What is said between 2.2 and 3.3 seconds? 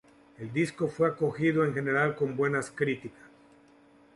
buenas críticas.